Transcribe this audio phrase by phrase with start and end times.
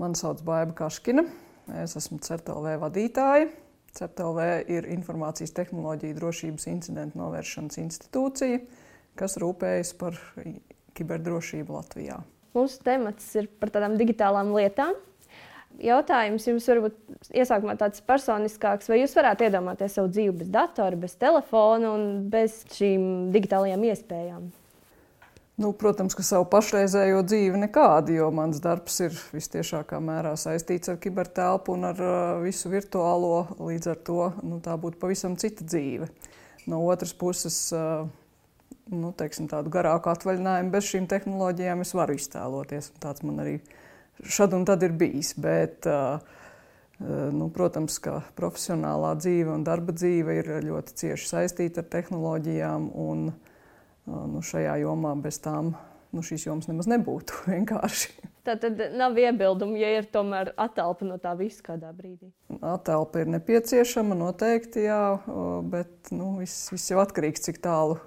[0.00, 1.24] Mani sauc Baiva Kaškina.
[1.82, 3.50] Es esmu CERTLV vadītāja.
[3.92, 4.40] CERTLV
[4.72, 8.62] ir informācijas tehnoloģija drošības incidentu novēršanas institūcija,
[9.20, 10.16] kas rūpējas par
[10.96, 12.22] kiberdrošību Latvijā.
[12.56, 14.96] Mūsu temats ir par tādām digitālām lietām.
[15.80, 16.96] Jautājums jums varbūt
[17.36, 22.62] iesākumā tāds personiskāks, vai jūs varētu iedomāties savu dzīvi bez datora, bez telefona un bez
[22.76, 24.50] šīm digitālajām iespējām?
[25.56, 30.96] Nu, protams, ka savu pašreizējo dzīvi nekādi, jo mans darbs ir visciešākā mērā saistīts ar
[31.02, 33.58] kibertelpu un ar uh, visu virtuālo.
[33.60, 36.08] Līdz ar to nu, tā būtu pavisam cita dzīve.
[36.72, 38.08] No otras puses, uh,
[38.88, 42.94] nu, teiksim, tādu garāku atvaļinājumu bez šīm tehnoloģijām es varu iztēloties.
[43.04, 43.58] Tāds man arī
[44.24, 45.34] šad un tad ir bijis.
[45.36, 46.16] Bet, uh,
[47.36, 52.92] nu, protams, ka profesionālā dzīve un darba dzīve ir ļoti cieši saistīta ar tehnoloģijām.
[53.04, 53.48] Un, uh,
[54.06, 55.74] nu, šajā jomā bez tām
[56.12, 58.28] nu, šīs jomas nemaz nebūtu vienkārši.
[58.42, 62.32] Tā tad nav iebildumu, ja ir tomēr atelpa no tā visa kādā brīdī.
[62.58, 65.02] Atelpa ir nepieciešama noteikti, jā,
[65.70, 68.00] bet nu, viss, viss jau atkarīgs, cik tālu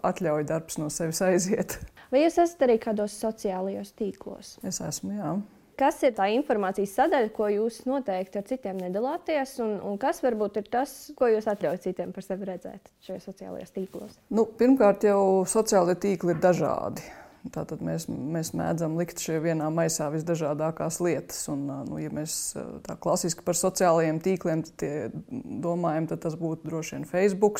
[0.00, 1.76] atļauj darbs no sevis aiziet.
[2.12, 4.56] Vai jūs esat arī kādos sociālajos tīklos?
[4.64, 5.36] Es esmu, jā.
[5.78, 10.60] Kas ir tā informācijas sadaļa, ko jūs noteikti ar citiem nedalāties, un, un kas varbūt
[10.60, 14.18] ir tas, ko jūs atļaujat citiem par sevi redzēt šajos sociālajos tīklos?
[14.34, 17.04] Nu, pirmkārt, jau sociālai tīkli ir dažādi.
[17.50, 21.40] Tātad mēs, mēs mēdzam likt šajā vienā maisā visdažādākās lietas.
[21.50, 22.52] Un, nu, ja mēs
[22.86, 24.62] tā klasiski par sociālajiem tīkliem
[25.64, 27.58] domājam, tad tas būtu droši vien Facebook.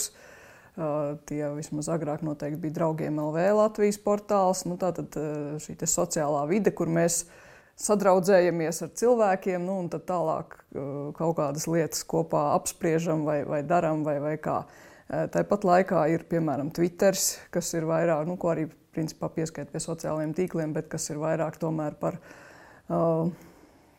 [1.29, 4.63] Tie vismaz agrāk noteikti bija draugiem LV Latvijas portāls.
[4.69, 5.19] Nu, tā tad
[5.65, 7.42] šī sociālā vide, kur mēs mēs
[7.81, 13.63] sadraudzējamies ar cilvēkiem, nu, un tad tālāk uh, kaut kādas lietas kopā apspriežam vai, vai
[13.67, 14.63] darām, vai, vai kā.
[14.63, 17.17] Uh, tāpat laikā ir piemēram Twitter,
[17.55, 21.57] kas ir vairāk, nu, ko arī principā pieskaita pie sociālajiem tīkliem, bet kas ir vairāk
[21.61, 23.31] tomēr par uh,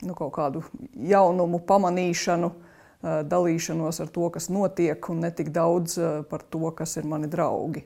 [0.04, 0.64] nu, kaut kādu
[0.94, 2.54] jaunumu pamanīšanu,
[3.04, 5.98] dalīšanos ar to, kas notiek, un ne tik daudz
[6.30, 7.84] par to, kas ir mani draugi.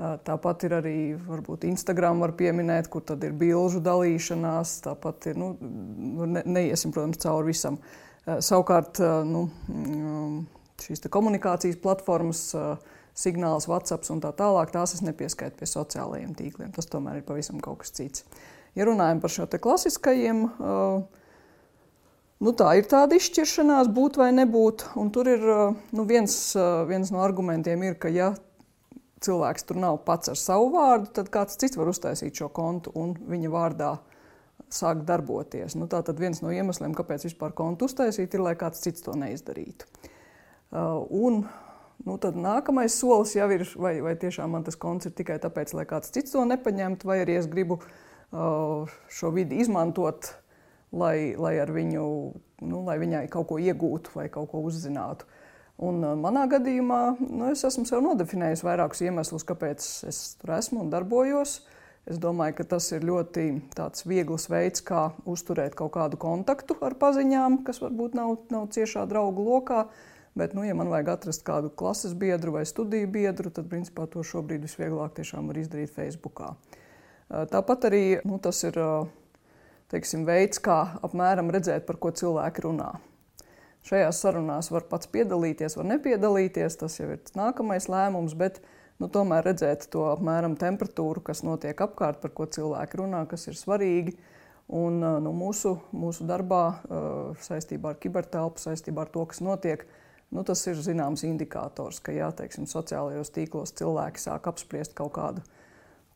[0.00, 4.78] Tāpat ir arī varbūt, Instagram, var pieminēt, kur tad ir bilžu dalīšanās.
[4.86, 5.50] Tāpat ir, nu,
[6.24, 7.76] ne, neiesim, protams, cauri visam.
[8.24, 9.44] Savukārt nu,
[10.80, 12.46] šīs komunikācijas platformas,
[13.20, 16.72] signāls, WhatsApp un tā tālāk, tās es nepieskaitu pie sociālajiem tīkliem.
[16.72, 18.24] Tas tomēr ir pavisam kaut kas cits.
[18.78, 20.46] Ja runājam par šo klasiskajiem,
[22.40, 24.92] nu, tā ir tāda izšķiršanās, būt vai nebūt.
[24.96, 26.54] Un tur ir nu, viens,
[26.88, 28.32] viens no argumentiem, ir, ka ja
[29.24, 33.14] cilvēks tur nav pats ar savu vārdu, tad kāds cits var uztaisīt šo kontu un
[33.28, 33.94] viņa vārdā
[34.70, 35.74] sākt darboties.
[35.78, 39.16] Nu, tā tad viens no iemesliem, kāpēc vispār kontu uztaisīt, ir, lai kāds cits to
[39.18, 39.88] neizdarītu.
[40.70, 41.40] Uh, un,
[42.06, 45.74] nu, tad nākamais solis jau ir, vai, vai tiešām man tas konts ir tikai tāpēc,
[45.74, 50.30] lai kāds cits to nepaņemtu, vai arī es gribu uh, šo vidi izmantot,
[50.94, 52.06] lai, lai ar viņu,
[52.62, 55.26] nu, lai viņai kaut ko iegūtu vai kaut ko uzzinātu.
[55.80, 60.84] Un uh, manā gadījumā nu, es esmu sev nodefinējis vairākus iemeslus, kāpēc es tur esmu
[60.84, 61.60] un darbojos.
[62.10, 63.44] Es domāju, ka tas ir ļoti
[64.08, 69.44] viegls veids, kā uzturēt kaut kādu kontaktu ar paziņām, kas varbūt nav, nav ciešā draugu
[69.46, 69.84] lokā.
[70.38, 74.24] Bet, nu, ja man vajag atrast kādu klases biedru vai studiju biedru, tad principā to
[74.24, 76.40] šobrīd visvieglāk var izdarīt Facebook.
[76.40, 79.08] Uh, tāpat arī nu, tas ir uh,
[79.90, 82.94] teiksim, veids, kā apmēram redzēt, par ko cilvēki runā.
[83.86, 86.76] Šajās sarunās var pats piedalīties, var nepiedalīties.
[86.82, 88.60] Tas jau ir nākamais lēmums, bet
[89.00, 93.56] nu, tomēr redzēt to apmēram temperatūru, kas notiek apkārt, par ko cilvēki runā, kas ir
[93.58, 94.18] svarīgi.
[94.70, 96.64] Un, nu, mūsu, mūsu darbā
[97.42, 99.82] saistībā ar kibertelpu, saistībā ar to, kas notiek,
[100.30, 105.42] nu, tas ir zināms indikators, ka jā, teiksim, sociālajos tīklos cilvēki sāk apspriest kaut kādu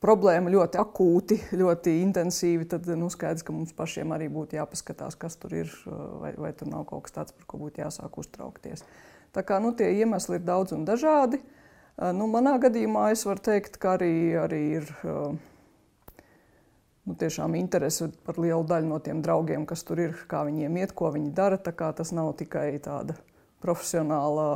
[0.04, 5.38] problēma ļoti akūti, ļoti intensīvi, tad nu, skaidrs, ka mums pašiem arī būtu jāpaskatās, kas
[5.40, 5.72] tur ir,
[6.20, 8.84] vai, vai tur nav kaut kas tāds, par ko būtu jāsāk uztraukties.
[9.34, 11.40] Tā kā nu, tie iemesli ir daudz un dažādi.
[12.14, 14.88] Nu, manā gadījumā es varu teikt, ka arī, arī ir
[17.04, 20.94] nu, tiešām interese par lielu daļu no tiem draugiem, kas tur ir, kā viņiem iet,
[20.94, 21.58] ko viņi dara.
[21.58, 23.16] Tas nav tikai tāda
[23.62, 24.46] profesionāla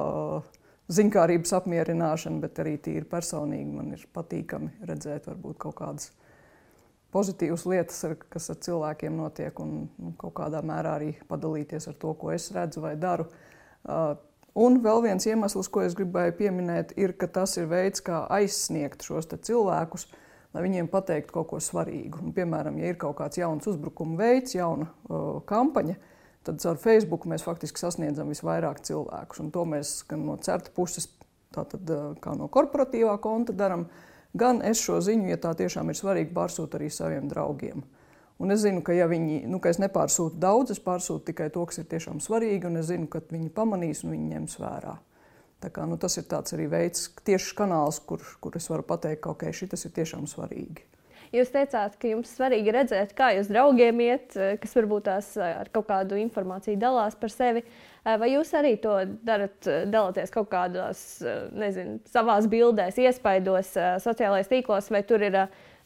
[0.93, 6.11] zinkārības apmierināšana, bet arī tīri personīgi man ir patīkami redzēt varbūt kaut kādas
[7.15, 11.99] pozitīvas lietas, ar, kas ar cilvēkiem notiek, un nu, kaut kādā mērā arī padalīties ar
[12.01, 13.29] to, ko es redzu vai daru.
[13.89, 14.15] Uh,
[14.59, 19.05] un vēl viens iemesls, ko es gribēju pieminēt, ir, ka tas ir veids, kā aizsniegt
[19.05, 20.09] šos cilvēkus,
[20.57, 22.21] lai viņiem pateiktu kaut ko svarīgu.
[22.25, 26.15] Un, piemēram, ja ir kaut kāds jauns uzbrukuma veids, jauna uh, kampaņa, uh,
[26.49, 29.43] tad ar Facebook mēs faktiski sasniedzam visvairāk cilvēkus.
[29.45, 31.11] Un to mēs gan no certa puses,
[31.55, 31.93] tātad,
[32.25, 33.87] kā no korporatīvā konta darām,
[34.39, 37.85] gan es šo ziņu, ja tā tiešām ir svarīgi, pārsūtu arī saviem draugiem.
[38.39, 41.65] Un es zinu, ka, ja viņi, nu, ka es nepārsūtu daudz, es pārsūtu tikai to,
[41.67, 44.95] kas ir tiešām svarīgi, un es zinu, ka viņi pamanīs un viņi ņems vērā.
[45.59, 49.35] Tā kā, nu, tas ir arī veids, tieši kanāls, kur, kur es varu pateikt, ka
[49.35, 50.87] okay, šis ir tiešām svarīgi.
[51.35, 55.89] Jūs teicāt, ka jums svarīgi redzēt, kā jūs draugiem iet, kas varbūt tās ar kaut
[55.91, 57.65] kādu informāciju dalās par sevi.
[58.09, 58.95] Vai jūs arī to
[59.27, 59.59] darat,
[59.93, 61.03] dalāties kaut kādās,
[61.53, 65.43] nezinu, savās bildēs, iespaidos, sociālajos tīklos, vai tur ir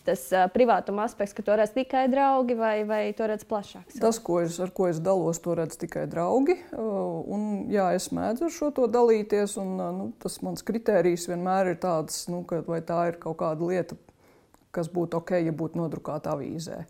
[0.07, 0.23] tas
[0.55, 3.87] privātuma aspekts, ka to redz tikai draugi, vai, vai to redz plašāk?
[4.03, 6.59] Tas, ko es, ar ko es dalos, to redz tikai draugi.
[6.75, 11.83] Un, jā, es mēdzu ar šo to dalīties, un nu, tas mans kritērijs vienmēr ir
[11.83, 13.99] tāds, nu, ka vai tā ir kaut kāda lieta,
[14.75, 16.83] kas būtu ok, ja būtu nodrukāta avīzē.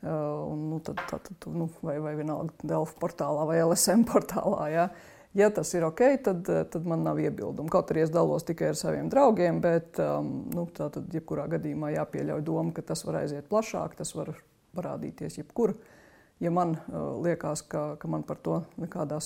[0.00, 4.68] Uh, un, nu, tad, tad, tad, nu, vai, vai vienalga Delfa portālā vai LSM portālā.
[4.72, 4.90] Ja.
[5.34, 7.70] Ja tas ir ok, tad, tad man nav iebildumu.
[7.70, 11.92] Kaut arī es dalos tikai ar saviem draugiem, bet um, nu, tā tad jebkurā gadījumā
[11.94, 14.32] jāpieļauj doma, ka tas var aiziet plašāk, tas var
[14.74, 15.76] parādīties jebkur.
[16.42, 19.20] Ja man uh, liekas, ka, ka man par to nekādā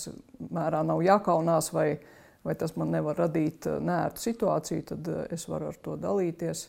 [0.52, 1.88] mērā nav jākaunās vai,
[2.44, 6.66] vai tas man nevar radīt uh, nērtu situāciju, tad uh, es varu ar to dalīties.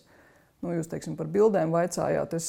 [0.64, 2.48] Nu, jūs teiksim, par bildēm vaicājāt, es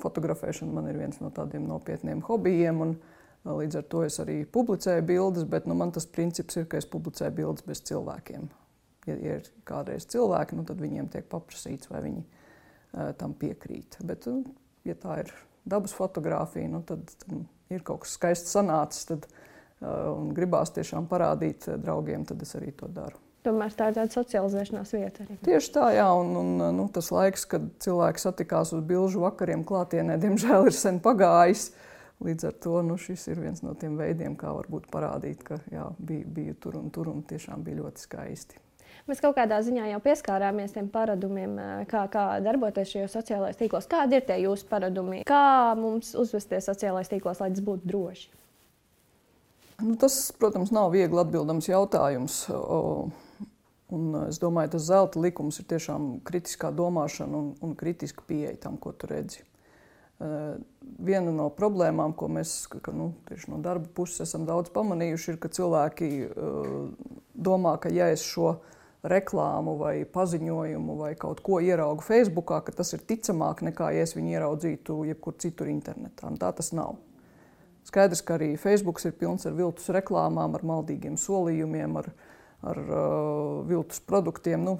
[0.00, 2.80] fotografēšana man ir viens no tādiem nopietniem hobijiem.
[2.82, 2.96] Un,
[3.46, 6.88] Līdz ar to es arī publicēju bildes, bet nu, man tas princips ir, ka es
[6.90, 8.48] publicēju bildes bez cilvēkiem.
[9.06, 14.00] Ja ir kādreiz cilvēki, nu, tad viņiem tiek paprasīts, vai viņi uh, tam piekrīt.
[14.02, 14.56] Bet, nu,
[14.88, 15.30] ja tā ir
[15.62, 17.36] dabas fotografija, nu, tad, tad
[17.70, 22.74] ir kaut kas skaists sanācis tad, uh, un gribās tiešām parādīt draugiem, tad es arī
[22.74, 23.22] to daru.
[23.46, 25.22] Tomēr tā ir tāda socializēšanās vieta.
[25.22, 25.38] Arī.
[25.46, 30.18] Tieši tā, jā, un, un nu, tas laiks, kad cilvēki satikās uz bilžu vakariem klātienē,
[30.22, 31.70] diemžēl ir sen pagājis.
[32.26, 35.84] Līdz ar to nu, šis ir viens no tiem veidiem, kā varbūt parādīt, ka jā,
[35.98, 38.62] bija, bija tur un tur un tiešām bija ļoti skaisti.
[39.06, 41.52] Mēs kaut kādā ziņā jau pieskārāmies tiem paradumiem,
[41.90, 43.86] kā, kā darboties šajos sociālajos tīklos.
[43.90, 45.20] Kādi ir tie jūsu paradumi?
[45.28, 48.26] Kā mums uzvesties sociālajos tīklos, lai tas būtu droši?
[49.84, 52.40] Nu, tas, protams, nav viegli atbildams jautājums.
[53.94, 58.80] Un es domāju, tas zelta likums ir tiešām kritiskā domāšana un, un kritiska pieeja tam,
[58.82, 59.44] ko tu redzi.
[60.16, 60.56] Uh,
[61.06, 63.10] viena no problēmām, ko mēs ka, nu,
[63.52, 66.70] no darba puses esam daudz pamanījuši, ir, ka cilvēki uh,
[67.36, 68.56] domā, ka ja es šo
[69.06, 74.16] reklāmu vai paziņojumu vai kaut ko ieraugu Facebook, ka tas ir ticamāk nekā ja es
[74.16, 76.26] viņu ieraudzītu jebkur citur internetā.
[76.32, 76.96] Un tā tas nav.
[77.86, 82.10] Skaidrs, ka arī Facebook ir pilns ar viltus reklāmām, ar maldīgiem solījumiem, ar,
[82.66, 84.78] ar uh, viltus produktiem, nu,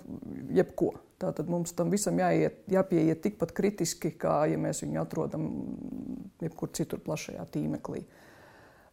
[0.54, 0.94] jebko.
[1.20, 5.46] Tātad mums tam visam jāiet, jāpieiet tikpat kritiski, kā ja mēs viņu atrodam
[6.44, 8.02] jebkur citur plašajā tīmeklī.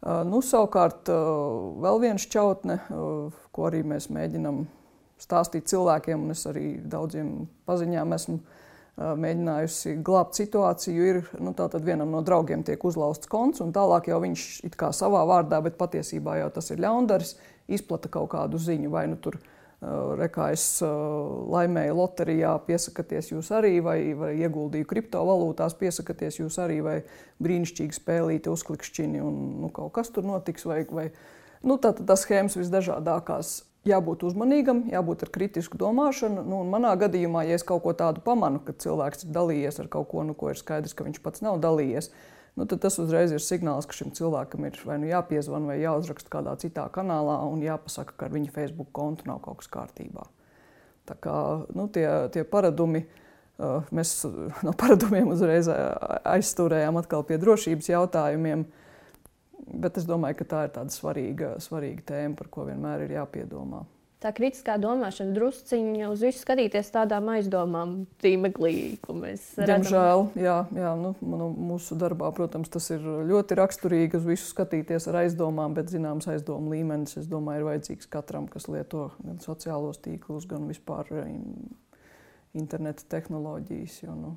[0.04, 4.66] Uh, nu, savukārt, uh, vēl viena šķautne, uh, ko arī mēs mēģinām
[5.24, 8.42] stāstīt cilvēkiem, un es arī daudziem paziņām esmu
[8.94, 14.20] mēģinājusi glābt situāciju, ir nu, tātad vienam no draugiem tiek uzlauzts konts, un tālāk jau
[14.22, 17.34] viņš it kā savā vārdā, bet patiesībā jau tas ir ļaundaris,
[17.68, 19.40] izplata kaut kādu ziņu vai nu tur
[20.18, 26.96] Rekā es laimēju loterijā, piesakāties jūs arī, vai, vai ieguldīju kriptovalūtās, piesakāties jūs arī, vai
[27.44, 30.64] brīnišķīgi spēlīti, uzklikšķini un nu, kaut kas tur notiks.
[30.70, 31.10] Vai, vai,
[31.68, 33.62] nu, tā, tas schēmas visdažādākās.
[33.84, 36.46] Jābūt uzmanīgam, jābūt ar kritisku domāšanu.
[36.48, 40.08] Nu, manā gadījumā, ja es kaut ko tādu pamanu, ka cilvēks ir dalījies ar kaut
[40.14, 42.08] ko, nu, ko ir skaidrs, ka viņš pats nav dalījies,
[42.58, 46.32] nu, tad tas uzreiz ir signāls, ka šim cilvēkam ir vai nu jāpiezvan, vai jāuzraksta
[46.34, 50.28] kādā citā kanālā un jāpasaka, ka ar viņa Facebook kontu nav kaut kas kārtībā.
[51.10, 51.36] Tā kā
[51.76, 53.06] nu, tie, tie paradumi.
[53.54, 54.16] Uh, mēs
[54.66, 58.64] no paradumiem uzreiz aizstūrējām atkal pie drošības jautājumiem.
[59.84, 63.84] Bet es domāju, ka tā ir tāda svarīga, svarīga tēma, par ko vienmēr ir jāpiedomā
[64.24, 69.84] tā kritiskā domāšana drusciņi uz visu skatīties tādām aizdomām, tīmeklī, ko mēs redzam.
[69.84, 75.10] Diemžēl, jā, jā nu, nu, mūsu darbā, protams, tas ir ļoti raksturīgi uz visu skatīties
[75.12, 80.00] ar aizdomām, bet zināms aizdomu līmenis, es domāju, ir vajadzīgs katram, kas lieto gan sociālos
[80.04, 81.36] tīklus, gan vispār eh,
[82.58, 84.34] interneta tehnoloģijas, jo nu,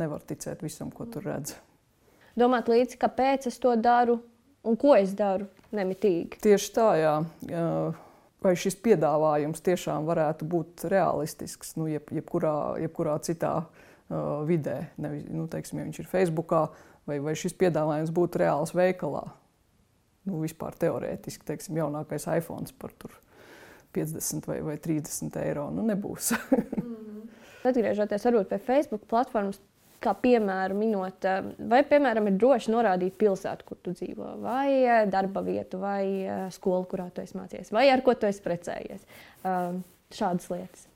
[0.00, 1.54] nevar ticēt visam, ko tur redz.
[2.38, 4.20] Domāt līdzi, kāpēc es to daru
[4.66, 6.40] un ko es daru nemitīgi.
[6.42, 7.16] Tieši tā, jā.
[7.50, 7.66] jā
[8.44, 14.90] vai šis piedāvājums tiešām varētu būt realistisks nu, jeb, jebkurā, jebkurā citā uh, vidē.
[15.00, 16.54] Nevis, nu, teiksim, ja viņš ir Facebook,
[17.08, 19.26] vai, vai šis piedāvājums būtu reāls veikalā.
[20.28, 22.94] Nu, vispār teorētiski, teiksim, jaunākais iPhone par
[23.96, 26.32] 50 vai, vai 30 eiro nu, nebūs.
[26.36, 27.28] mm -hmm.
[27.64, 29.60] Atgriežoties pie Facebook platformas,
[30.00, 31.40] kā piemēru minot, eh,
[31.70, 36.44] vai, piemēram, ir droši norādīt pilsētu, kur tu dzīvo, vai eh, darba vietu, vai eh,
[36.54, 39.04] skolu, kurā tu esi mācījies, vai ar ko tu esi precējies.
[40.10, 40.86] Šādas lietas.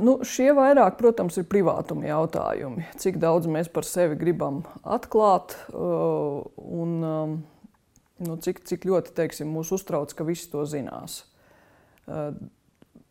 [0.00, 2.86] Nu, šie vairāk, protams, ir privātuma jautājumi.
[3.02, 10.14] Cik daudz mēs par sevi gribam atklāt, un nu, cik, cik ļoti teiksim, mūs uztrauc,
[10.16, 11.18] ka visi to zinās.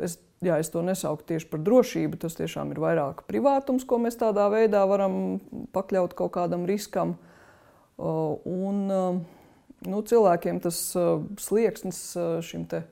[0.01, 2.19] Es, jā, es to nesaucu tieši par drošību.
[2.21, 5.39] Tas tiešām ir vairāk privātums, ko mēs tādā veidā varam
[5.75, 7.15] pakļaut kaut kādam riskam.
[8.01, 10.79] Un, nu, cilvēkiem tas
[11.41, 12.01] slieksnis
[12.47, 12.85] šim te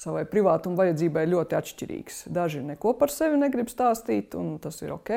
[0.00, 2.22] savai privātuma vajadzībai ļoti atšķirīgs.
[2.32, 5.12] Daži neko par sevi negrib stāstīt, un tas ir ok.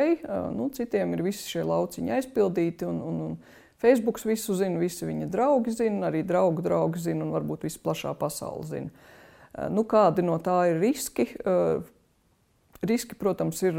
[0.56, 3.38] Nu, citiem ir visi šie lauciņi aizpildīti, un, un, un
[3.84, 8.12] Facebook visu zina, visi viņa draugi zina, arī draugu draugi zina, un varbūt visa plašā
[8.20, 9.08] pasaule zina.
[9.54, 11.28] Nu, kādi no tā ir riski?
[12.84, 13.78] Riski, protams, ir,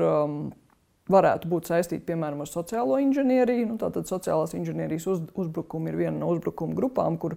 [1.11, 3.69] varētu būt saistīti piemēram ar sociālo inženieriju.
[3.73, 7.37] Nu, tātad sociālās inženierijas uz, uzbrukumi ir viena no uzbrukuma grupām, kur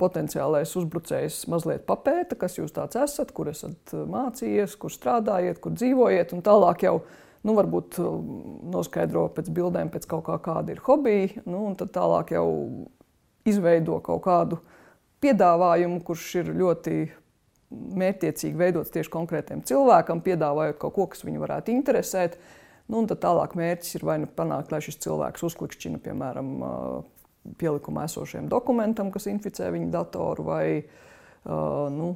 [0.00, 5.72] potenciālais uzbrucējs mazliet papēta, kas jūs tāds esat, kur esat uh, mācījies, kur strādājat, kur
[5.76, 6.98] dzīvojat, un tālāk jau
[7.46, 8.18] nu, varbūt uh,
[8.74, 12.48] noskaidro pēc bildēm, pēc kaut kā kāda ir hobija, nu, un tad tālāk jau
[13.48, 14.60] izveido kaut kādu
[15.24, 16.98] piedāvājumu, kurš ir ļoti
[17.70, 22.38] mērķiecīgi veidots tieši konkrētiem cilvēkam, piedāvājot kaut ko, kas viņu varētu interesēt.
[22.86, 26.52] Nu, tad tālāk mērķis ir vai nu panākt, lai šis cilvēks uzklikšķina, piemēram,
[27.58, 30.66] pielikumā esošiem dokumentam, kas inficē viņa datoru, vai
[31.46, 32.08] nu,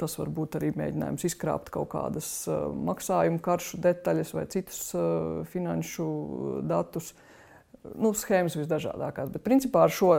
[0.00, 4.80] tas var būt arī mēģinājums izkrāpt kaut kādas maksājumu karšu detaļas vai citus
[5.52, 6.06] finanšu
[6.68, 7.12] datus.
[7.96, 10.14] Nu, schēmas visdažādākās, bet principā ar šo,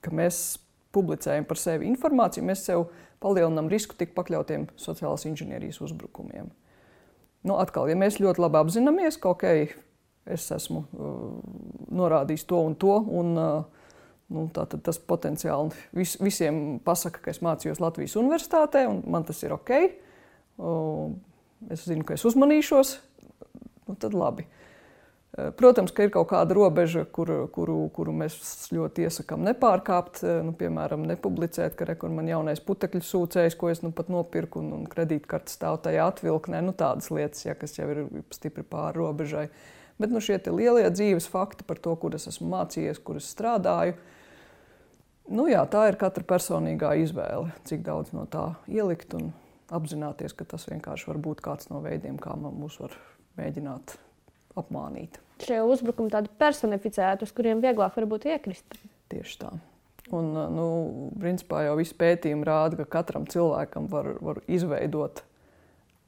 [0.00, 0.58] ka mēs
[0.94, 2.88] publicējam par sevi informāciju, mēs sev
[3.22, 6.50] palielinām risku tikt pakļautiem sociālās inženierijas uzbrukumiem.
[7.46, 9.70] Nu, atkal, ja mēs ļoti labi apzināmies, ka okay,
[10.28, 11.36] es esmu uh,
[11.96, 12.98] norādījis to un to.
[13.20, 13.88] Un, uh,
[14.30, 19.56] nu, tas potenciāli vis, visiem pasaka, ka es mācījos Latvijas universitātē, un man tas ir
[19.56, 19.74] ok.
[20.60, 21.12] Uh,
[21.72, 22.96] es zinu, ka es uzmanīšos.
[23.88, 24.44] Nu, tad labi.
[24.44, 24.59] Uh,
[25.56, 28.34] protams, ka ir kaut kāda robeža, kuru, kuru, kuru mēs
[28.74, 30.22] ļoti iesakām nepārkāpt.
[30.24, 34.62] Uh, nu, piemēram, nepublicēt, ka rekur man jaunais putekļu sūcējs, ko es nu pat nopirku,
[34.64, 36.64] un, un kredītkartes stāv tajā atvilknē.
[36.66, 38.02] Nu, tādas lietas, ja, kas jau ir
[38.34, 39.46] stipri pāri robežai.
[40.00, 43.94] Bet nu, šie lielie dzīves fakti par to, kur es esmu mācījies, kur es strādāju,
[45.30, 49.30] nu, jā, tā ir katra personīgā izvēle, cik daudz no tā ielikt un
[49.70, 52.96] apzināties, ka tas vienkārši var būt kāds no veidiem, kā mūs var
[53.38, 54.00] mēģināt
[54.58, 55.20] apmānīt.
[55.40, 58.78] Šie uzbrukumi tādi personificēti, uz kuriem vieglāk varbūt iekrist.
[59.12, 59.50] Tieši tā.
[60.10, 60.66] Un, nu,
[61.20, 65.22] principā jau visi pētījumi rāda, ka katram cilvēkam var, var izveidot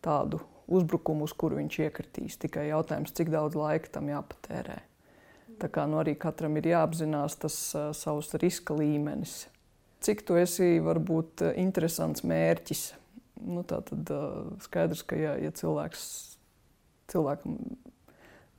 [0.02, 0.40] tādu
[0.72, 2.38] uzbrukumu, uz kuru viņš iekritīs.
[2.42, 4.80] Tikai jautājums, cik daudz laika tam jāpatērē.
[5.62, 9.44] Tā kā nu, arī katram ir jāapzinās tas uh, savs riska līmenis.
[10.02, 12.82] Cik tu esi varbūt interesants mērķis.
[13.46, 16.02] Nu, tā tad uh, skaidrs, ka ja, ja cilvēks,
[17.12, 17.60] cilvēkam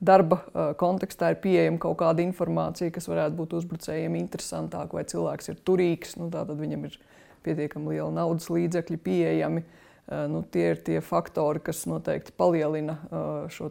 [0.06, 5.54] darba uh, kontekstā ir pieejama kaut kāda informācija, kas varētu būt uzbrucējiem interesantāka, vai cilvēks
[5.54, 7.00] ir turīgs, nu, tad viņam ir
[7.44, 9.66] pietiekami liela naudas līdzekļi pieejami.
[10.04, 13.70] Eh, nu, tie ir tie faktori, kas noteikti palielina eh, šo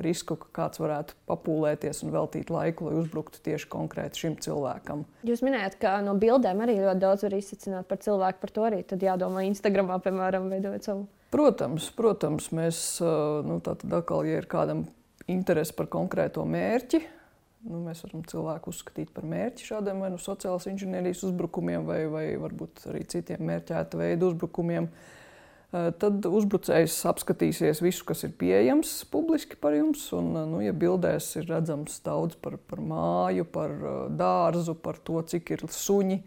[0.00, 5.04] risku, ka kāds varētu papūlēties un veltīt laiku, lai uzbruktu tieši konkrēti šim cilvēkam.
[5.28, 8.40] Jūs minējāt, ka no bildēm arī ļoti daudz var izsacināt par cilvēku.
[8.40, 11.04] Par to arī jādomā Instagramā, piemēram, veidojot savu.
[11.34, 13.14] Protams, protams mēs eh,
[13.44, 14.86] nu, tātad atkal, ja ir kādam
[15.30, 17.00] interesi par konkrēto mērķi,
[17.70, 22.24] nu, mēs varam cilvēku uzskatīt par mērķi šādiem vai nu sociālās inženierijas uzbrukumiem, vai, vai
[22.40, 24.90] varbūt arī citiem mērķēta veidu uzbrukumiem.
[25.74, 30.04] Eh, tad uzbrucējs apskatīsies visu, kas ir pieejams publiski par jums.
[30.14, 35.00] Un, eh, nu, ja bildēs ir redzams daudz par, par māju, par eh, dārzu, par
[35.02, 36.22] to, cik ir suņi,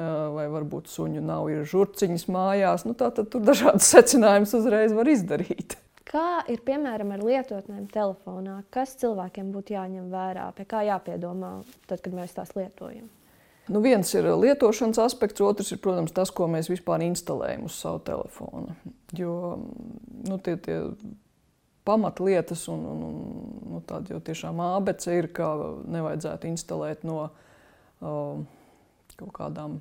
[0.00, 5.74] vai varbūt suņu nav, ir žurciņas mājās, nu, tad tur dažādas secinājumus uzreiz var izdarīt.
[6.10, 8.60] Kā ir piemēram ar lietotnēm telefonā?
[8.74, 13.06] Kas cilvēkiem būtu jāņem vērā, pie kā jāpiedomā, tad, kad mēs tās lietojam?
[13.70, 18.00] Nu, viens ir lietošanas aspekts, otrs ir, protams, tas, ko mēs vispār instalējam uz savu
[18.08, 18.74] telefonu.
[19.14, 19.60] Jo
[20.26, 20.80] nu, tie, tie
[21.86, 23.20] pamatlietas un, un, un
[23.76, 25.52] nu, tāda jau tiešām ABC ir, ka
[25.86, 28.42] nevajadzētu instalēt no uh,
[29.20, 29.78] kaut kādām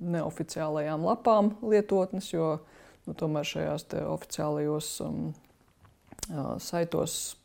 [0.00, 2.54] neoficiālajām lapām lietotnes, jo
[3.06, 5.22] nu, tomēr šajās oficiālajos um,
[6.30, 7.36] uh, saitos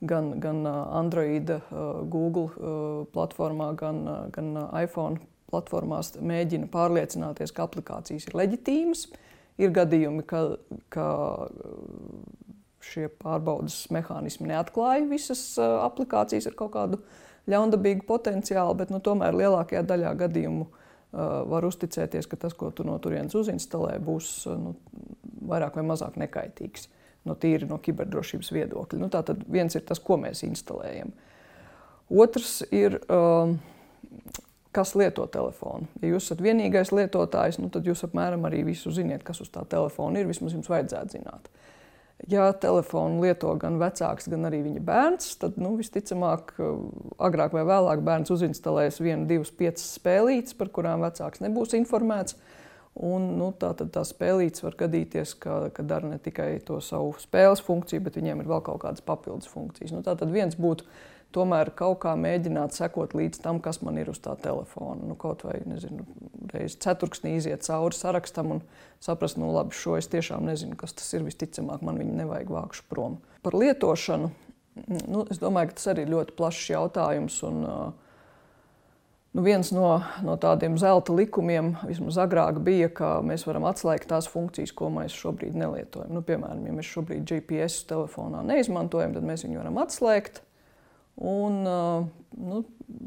[0.00, 1.50] gan, gan Android,
[2.10, 9.08] Google platformā, gan, gan iPhone platformās mēģina pārliecināties, ka aplikācijas ir leģitīmas.
[9.58, 10.42] Ir gadījumi, ka,
[10.94, 11.06] ka
[12.84, 17.00] šie pārbaudas mehānismi neatklāja visas aplikācijas ar kaut kādu
[17.50, 20.77] ļaundabīgu potenciālu, bet nu, tomēr lielākajā daļā gadījumu uh,
[21.12, 24.74] var uzticēties, ka tas, ko tu no turienes uzinstalē, būs, nu,
[25.48, 26.88] vairāk vai mazāk nekaitīgs
[27.28, 29.00] no tīri no kiberdrošības viedokļa.
[29.00, 31.12] Nu, tā tad viens ir tas, ko mēs instalējam.
[32.08, 33.58] Otrs ir, um,
[34.72, 35.88] kas lieto telefonu.
[36.02, 39.64] Ja jūs esat vienīgais lietotājs, nu, tad jūs apmēram arī visu ziniet, kas uz tā
[39.68, 40.28] telefona ir.
[40.30, 41.50] Vismaz jums vajadzētu zināt.
[42.26, 46.56] Ja telefonu lieto gan vecāks, gan arī viņa bērns, tad nu, visticamāk,
[47.22, 52.34] agrāk vai vēlāk bērns uzinstalēs vienu, divas, piecas spēlītes, par kurām vecāks nebūs informēts.
[52.98, 57.14] Un, nu, tā tad tā spēlītes var gadīties, ka, ka dara ne tikai to savu
[57.22, 59.94] spēles funkciju, bet viņiem ir vēl kaut kādas papildus funkcijas.
[59.94, 60.88] Nu, tā tad viens būtu
[61.36, 65.02] tomēr kaut kā mēģināt sekot līdz tam, kas man ir uz tā telefona.
[65.10, 66.06] Nu, kaut vai nezinu,
[66.52, 68.64] reizes ceturksnī iziet cauri sarakstam un
[69.04, 71.26] saprast, nu labi, šo es tiešām nezinu, kas tas ir.
[71.28, 73.18] Visticamāk, man viņu nevajag vākšu prom.
[73.44, 74.32] Par lietošanu.
[74.88, 77.40] Nu, es domāju, ka tas arī ir ļoti plašs jautājums.
[77.48, 77.64] Un,
[79.36, 84.26] Nu, viens no, no tādiem zelta likumiem, vismaz agrāk, bija, ka mēs varam atslēgt tās
[84.32, 86.14] funkcijas, ko mēs šobrīd nelietojam.
[86.16, 90.40] Nu, piemēram, ja mēs šobrīd GPS telefonā neizmantojam, tad mēs viņu varam atslēgt.
[91.18, 91.62] Un,
[92.38, 92.58] nu,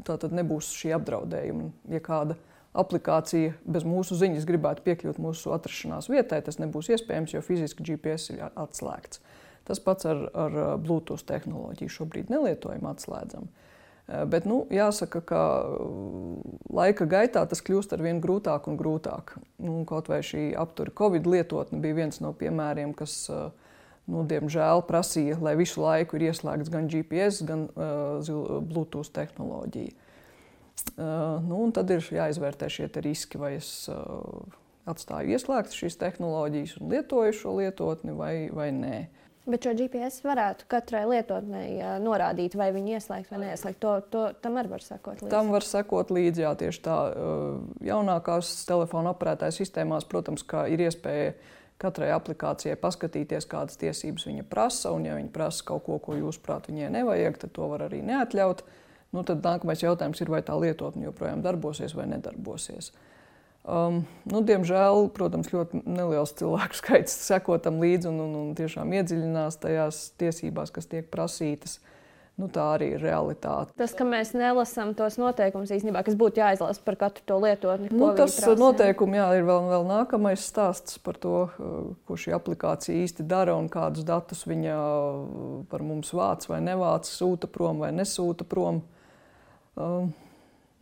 [0.04, 1.70] tā tad nebūs šī apdraudējuma.
[1.92, 2.36] Ja kāda
[2.76, 8.32] aplikācija bez mūsu ziņas gribētu piekļūt mūsu atrašanās vietai, tas nebūs iespējams, jo fiziski GPS
[8.34, 9.22] ir atslēgts.
[9.68, 13.48] Tas pats ar, ar Bluetooth tehnoloģiju šobrīd nelietojam, atslēdzam.
[14.08, 15.42] Eh, bet nu, jāsaka, ka
[16.74, 19.36] laika gaitā tas kļūst ar vien grūtāk un grūtāk.
[19.62, 23.52] Nu, kaut vai šī aptura Covid lietotne bija viens no piemēriem, kas, uh,
[24.10, 28.32] nu, diemžēl, prasīja, lai visu laiku ir ieslēgts gan GPS, gan uh,
[28.66, 29.94] Bluetooth tehnoloģija.
[30.96, 34.42] Uh, nu, tad ir jāizvērtē šie riski, vai es uh,
[34.88, 38.96] atstāju ieslēgtas šīs tehnoloģijas un lietoju šo lietotni vai, vai nē.
[39.42, 43.80] Bet šo GPS varētu katrai lietotnei norādīt, vai viņi ieslēgt vai neieslēgt.
[43.82, 45.32] To, to, tam arī var sekot līdzi.
[45.32, 46.98] Tam var sekot līdzi, jā, tieši tā.
[47.82, 51.34] Jaunākās telefona aprētājas sistēmās, protams, ir iespēja
[51.82, 54.94] katrai aplikācijai paskatīties, kādas tiesības viņa prasa.
[54.94, 58.00] Un, ja viņa prasa kaut ko, ko jūs prāt viņai nevajag, tad to var arī
[58.06, 58.64] neatļaut.
[59.12, 62.92] Nu, tad nākamais jautājums ir, vai tā lietotne joprojām darbosies vai nedarbosies.
[62.92, 63.08] Uh,
[63.62, 68.90] Um, nu, diemžēl, protams, ļoti neliels cilvēku skaits seko tam līdzi un, un, un tiešām
[68.98, 71.78] iedziļinās tajās tiesībās, kas tiek prasītas.
[72.40, 73.74] Nu, tā arī ir realitāte.
[73.76, 77.90] Tas, ka mēs nelasām tos noteikumus īstenībā, kas būtu jāizlasa par katru to lietotni.
[77.92, 83.04] Nu, tas noteikumi jā, ir vēl, vēl nākamais stāsts par to, uh, ko šī aplikācija
[83.04, 87.92] īsti dara un kādus datus viņa uh, par mums vāc vai nevāc, sūta prom vai
[87.92, 88.80] nesūta prom.
[89.76, 90.10] Um,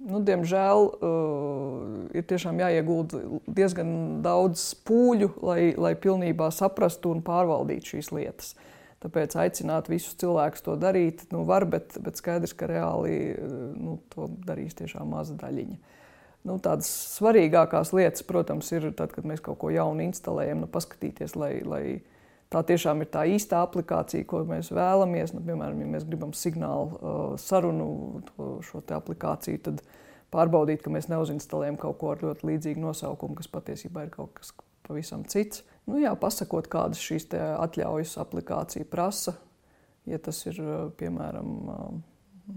[0.06, 7.96] nu, diemžēl uh, ir tiešām jāiegulda diezgan daudz pūļu, lai, lai pilnībā saprastu un pārvaldītu
[7.96, 8.54] šīs lietas.
[9.00, 14.28] Tāpēc aicināt visus cilvēkus to darīt, nu, var, bet, bet skaidrs, ka reāli nu, to
[14.44, 15.78] darīs tiešām maza daļiņa.
[16.48, 21.32] Nu, tādas svarīgākās lietas, protams, ir tad, kad mēs kaut ko jaunu instalējam, nu, paskatīties,
[21.36, 21.82] lai, lai
[22.52, 25.34] tā tiešām ir tā īstā aplikācija, ko mēs vēlamies.
[25.36, 29.84] Nu, piemēram, ja mēs gribam signālu uh, sarunu to, šo aplikāciju, tad
[30.32, 34.52] pārbaudīt, ka mēs neuzinstalējam kaut ko ar ļoti līdzīgu nosaukumu, kas patiesībā ir kaut kas
[34.88, 35.64] pavisam cits.
[35.88, 39.34] Nu, jā, pasakot, kādas šīs atļaujas aplikācija prasa,
[40.08, 41.88] ja tas ir uh, piemēram uh,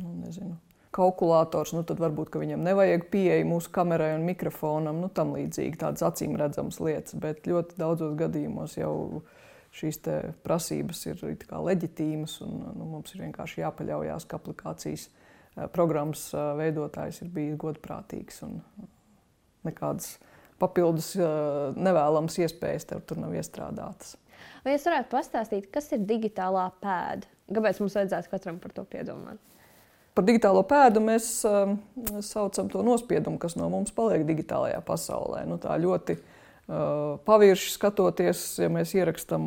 [0.01, 0.57] nu, nezinu,
[0.93, 6.05] kalkulators, nu, tad varbūt viņam nevajag pieeja mūsu kamerai un mikrofonam, nu, tam līdzīgi tādas
[6.05, 7.17] acīm redzamas lietas.
[7.19, 9.23] Bet ļoti daudzos gadījumos jau
[9.73, 10.03] šīs
[10.45, 15.07] prasības ir leģitīmas, un nu, mums ir vienkārši jāpaļaujas, ka aplikācijas
[15.73, 16.27] programmas
[16.59, 18.59] veidotājs ir bijis godprātīgs un
[19.65, 20.19] nekādas
[20.61, 24.17] papildus nevēlamas iespējas tev tur nav iestrādātas.
[24.63, 27.27] Vai jūs varētu pastāstīt, kas ir digitālā pēda?
[27.53, 29.41] Kāpēc mums vajadzētu katram par to piedomāt?
[30.13, 31.73] Par digitālo pēdu mēs uh,
[32.21, 35.41] saucam to nospiedumu, kas no mums paliek digitālajā pasaulē.
[35.49, 39.43] Nu, tā ļoti uh, Uh, pavirši skatoties, ja mēs ierakstām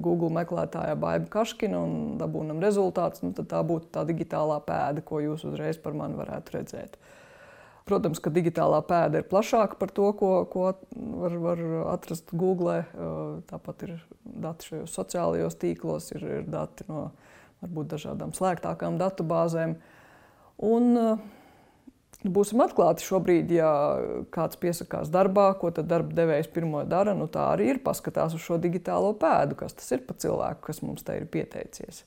[0.00, 5.20] Google meklētājā Baiba Kaškina un dabūjam rezultātus, nu, tad tā būtu tā digitālā pēda, ko
[5.20, 6.96] jūs uzreiz par mani varētu redzēt.
[7.88, 12.82] Protams, ka digitālā pēda ir plašāka par to, ko, ko var, var atrast Google.
[12.92, 17.08] Uh, tāpat ir dati šajos sociālajos tīklos, ir, ir dati no
[17.62, 19.78] varbūt dažādām slēgtākām datubāzēm.
[20.68, 20.94] Un,
[22.18, 23.68] Nu, būsim atklāti šobrīd, ja
[24.34, 28.42] kāds piesakās darbā, ko tad darba devējs pirmo dara, nu tā arī ir paskatās uz
[28.42, 32.02] šo digitālo pēdu, kas tas ir pa cilvēku, kas mums te ir pieteicies.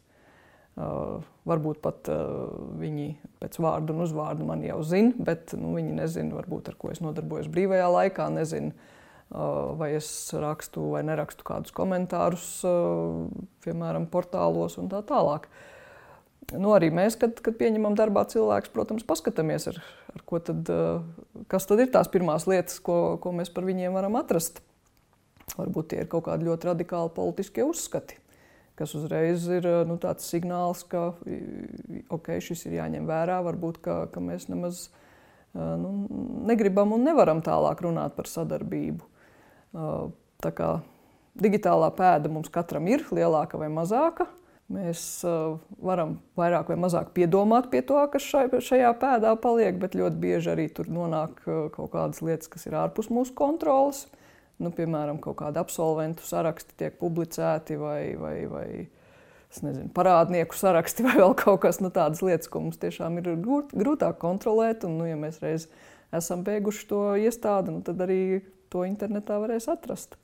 [0.81, 2.47] Uh, varbūt pat uh,
[2.79, 6.89] viņi pēc vārdu un uzvārdu man jau zina, bet nu, viņi nezina, varbūt, ar ko
[6.93, 12.47] es nodarbojos brīvajā laikā, nezina, uh, vai es rakstu vai nerakstu kādus komentārus,
[13.65, 15.47] piemēram, portālos un tā tālāk.
[16.51, 19.77] Nu, arī mēs, kad, kad pieņemam darbā cilvēkus, protams, paskatāmies, ar,
[20.11, 23.95] ar ko tad, eh, kas tad ir tās pirmās lietas, ko, ko mēs par viņiem
[23.95, 24.63] varam atrast.
[25.51, 28.15] varbūt tie ir kaut kādi ļoti radikāli politiskie uzskati,
[28.81, 31.11] kas uzreiz ir nu, tāds signāls, ka
[32.09, 33.37] okay, šis ir jāņem vērā.
[33.45, 34.87] Varbūt ka, ka mēs nemaz
[35.53, 35.93] nu,
[36.49, 39.05] negribam un nevaram tālāk runāt par sadarbību.
[40.41, 40.69] Tā kā
[41.37, 44.27] digitālā pēda mums katram ir lielāka vai mazāka.
[44.71, 45.03] Mēs
[45.83, 50.69] varam vairāk vai mazāk piedomāt pie to, kas šajā pēdā paliek, bet ļoti bieži arī
[50.71, 51.43] tur nonāk
[51.75, 54.05] kaut kādas lietas, kas ir ārpus mūsu kontrolas.
[54.61, 58.67] Nu, piemēram, kaut kādi absolventu saraksti tiek publicēti vai, vai, vai
[59.59, 63.73] nezinu, parādnieku saraksti vai vēl kaut kas nu, tāds lietas, ko mums tiešām ir grūt,
[63.77, 64.85] grūtāk kontrolēt.
[64.87, 65.67] Un, nu, ja mēs reiz
[66.15, 70.17] esam beiguši to iestādi, nu, tad arī to internetā varēs atrast.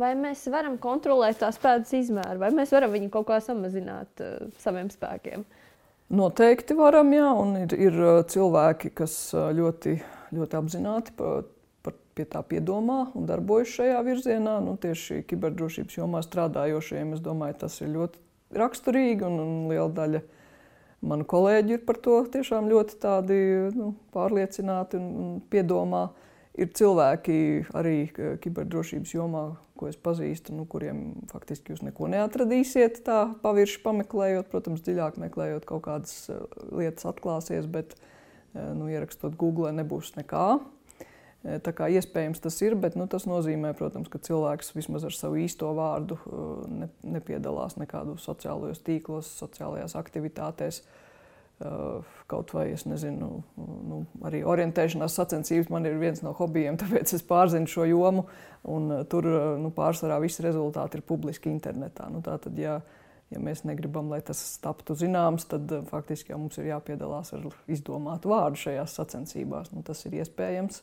[0.00, 4.46] Vai mēs varam kontrolēt tās pēdas izmēru, vai mēs varam viņu kaut kā samazināt uh,
[4.62, 5.44] saviem spēkiem?
[6.12, 9.98] Noteikti varam, jā, un ir, ir uh, cilvēki, kas uh, ļoti,
[10.32, 11.16] ļoti apzināti
[12.16, 14.58] pie tā piedomā un darbojas šajā virzienā.
[14.64, 18.22] Nu, tieši kiberdrošības jomā strādājošiem, es domāju, tas ir ļoti
[18.58, 20.22] raksturīgi, un, un liela daļa
[21.08, 23.38] manu kolēģi ir par to tiešām ļoti tādi,
[23.76, 26.10] nu, pārliecināti un, un piedomā.
[26.52, 27.34] Ir cilvēki
[27.72, 29.46] arī kiberdrošības jomā,
[29.80, 34.50] ko es pazīstu, nu, kuriem faktiski jūs neko neatradīsiet tā pavirši pameklējot.
[34.52, 36.42] Protams, dziļāk meklējot kaut kādas eh,
[36.76, 40.46] lietas atklāsies, bet eh, nu, ierakstot Google nebūs nekā.
[41.42, 45.40] Tā kā iespējams tas ir, bet nu, tas nozīmē, protams, ka cilvēks vismaz ar savu
[45.42, 46.18] īsto vārdu
[46.70, 50.84] ne, nepiedalās nekādos sociālajos tīklos, sociālajās aktivitātēs.
[50.84, 51.00] Uh,
[52.26, 57.24] Kaut vai es nezinu, nu, arī orientēšanās sacensības man ir viens no hobijiem, tāpēc es
[57.26, 58.24] pārzinu šo jomu.
[59.12, 59.28] Tur
[59.60, 62.08] nu, pārsvarā visi rezultāti ir publiski internetā.
[62.10, 62.78] Nu, tātad, ja,
[63.30, 68.64] ja mēs negribam, lai tas taptu zināms, tad faktiski mums ir jāpiedalās ar izdomātu vārdu
[68.64, 69.70] šajās sacensībās.
[69.76, 70.82] Nu, tas ir iespējams.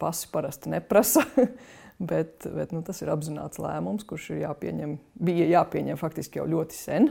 [0.00, 1.24] Pasi parasti neprasa,
[2.10, 6.78] bet, bet nu, tas ir apzināts lēmums, kurš ir jāpieņem, bija jāpieņem faktiski jau ļoti
[6.78, 7.10] sen.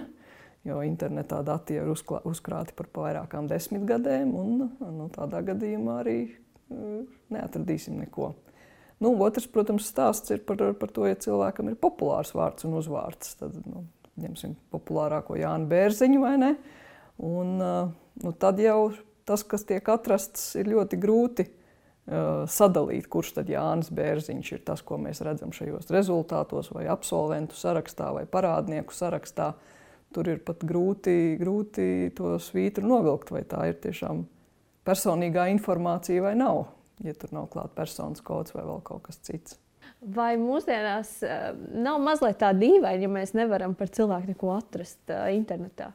[0.68, 6.18] Jo internetā dati ir uzklā, uzkrāti par vairākām desmit gadiem, un nu, tādā gadījumā arī
[7.32, 8.34] neatradīsim neko.
[9.00, 13.38] Nu, otrs, protams, stāsts ir par, par to, ja cilvēkam ir populārs vārds un uzvārds.
[13.40, 13.86] Tad nu,
[14.20, 16.52] ņemsim populārāko Jānu Bērziņu vai ne.
[17.24, 18.92] Un, nu, tad jau
[19.28, 21.48] tas, kas tiek atrasts, ir ļoti grūti
[22.50, 28.10] sadalīt, kurš tad Jānis Bērziņš ir tas, ko mēs redzam šajos rezultātos, vai absolventu sarakstā,
[28.16, 29.52] vai parādnieku sarakstā.
[29.54, 29.76] Uh,
[30.10, 34.24] Tur ir pat grūti, grūti to svītru novilkt, vai tā ir tiešām
[34.88, 36.64] personīgā informācija vai nav.
[37.06, 39.60] Ja tur nav klāts personas kods vai vēl kaut kas cits.
[40.02, 45.28] Vai mūsdienās uh, nav mazliet tā dīvaini, ja mēs nevaram par cilvēku neko atrast uh,
[45.36, 45.92] internetā?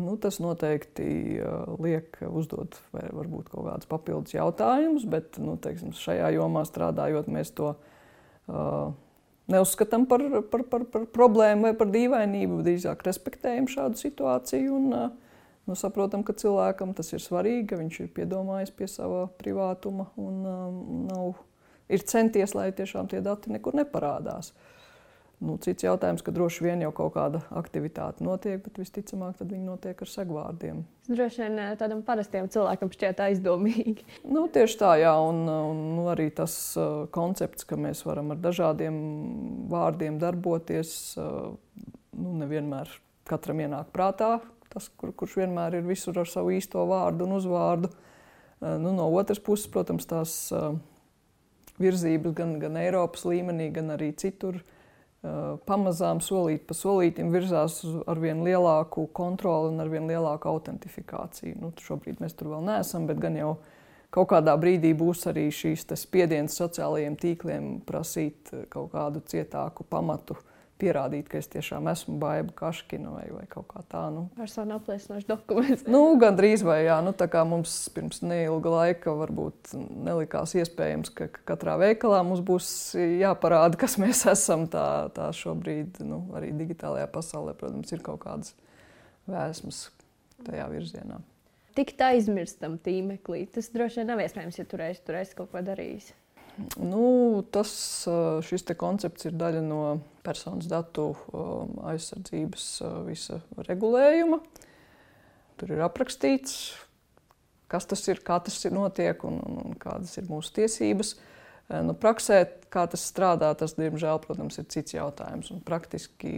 [0.00, 6.30] Nu, tas noteikti uh, liek uzdot varbūt kaut kādus papildus jautājumus, bet nu, teiksim, šajā
[6.32, 8.94] jomā strādājot, mēs to uh,
[9.52, 15.76] neuzskatām par, par, par, par problēmu vai par dīvainību, drīzāk respektējam šādu situāciju un nu,
[15.76, 20.82] saprotam, ka cilvēkam tas ir svarīgi, ka viņš ir piedomājis pie sava privātuma un um,
[21.12, 21.34] nav,
[21.92, 24.54] ir centies, lai tiešām tie dati nekur neparādās.
[24.56, 24.71] Uh,
[25.42, 29.64] Nu, cits jautājums, ka droši vien jau kaut kāda aktivitāte notiek, bet visticamāk, tad viņi
[29.66, 30.82] notiek ar segvārdiem.
[31.08, 34.04] Droši vien eh, tādam parastam cilvēkam šķiet aizdomīgi.
[34.34, 38.38] Nu, tieši tā, jā, un, un nu, arī tas uh, koncepts, ka mēs varam ar
[38.44, 38.94] dažādiem
[39.72, 41.50] vārdiem darboties, uh,
[42.14, 42.92] nu, nevienmēr
[43.26, 44.36] katram ienāk prātā.
[44.72, 47.90] Tas, kur, kurš vienmēr ir visur ar savu īsto vārdu un uzvārdu.
[47.90, 50.36] Uh, nu, no otras puses, protams, tās
[51.82, 54.60] virzības gan, gan Eiropas līmenī, gan arī citur
[55.22, 61.60] pamazām solīt pa solītam virzās uz arvien lielāku kontroli un arvien lielāku autentifikāciju.
[61.62, 63.52] Nu, šobrīd mēs tur vēl neesam, bet gan jau
[64.12, 70.36] kaut kādā brīdī būs arī šīs spiediens sociālajiem tīkliem prasīt kaut kādu cietāku pamatu
[70.82, 74.02] pierādīt, ka es tiešām esmu baiva kaškina vai, vai kaut kā tā.
[74.14, 74.26] Nu.
[74.36, 75.86] Personu apliecinošs dokuments.
[75.90, 81.12] Nu, Gan drīz vai jā, nu, tā kā mums pirms neilga laika varbūt nelikās iespējams,
[81.16, 82.68] ka katrā veikalā mums būs
[82.98, 84.66] jāparāda, kas mēs esam.
[84.72, 88.56] Tā, tā šobrīd nu, arī digitālajā pasaulē, protams, ir kaut kādas
[89.30, 89.84] vēsmas
[90.46, 91.20] tajā virzienā.
[91.72, 93.46] Tik tā aizmirstam tīmeklī.
[93.52, 96.10] Tas droši vien nav iespējams, ja tur esi kaut ko darījis.
[96.76, 97.70] Nu, tas,
[98.44, 99.82] šis koncepts ir daļa no
[100.22, 101.10] personas datu
[101.90, 102.66] aizsardzības
[103.08, 104.38] visa regulējuma.
[105.60, 106.72] Tur ir aprakstīts,
[107.70, 111.14] kas tas ir, kā tas ir notiek un, un, un kādas ir mūsu tiesības.
[111.86, 115.52] Nu, praksē, kā tas strādā, tas, diemžēl, protams, ir cits jautājums.
[115.54, 116.32] Un praktiski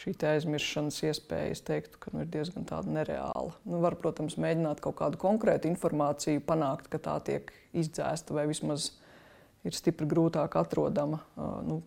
[0.00, 3.56] šī aizmirstības iespēja, es teiktu, ka nu, ir diezgan nereāla.
[3.68, 8.92] Nu, var, protams, mēģināt kaut kādu konkrētu informāciju panākt, ka tā tiek izdzēsta vai vismaz
[9.66, 11.22] ir stipri grūtāk atrodama.
[11.66, 11.82] Nu,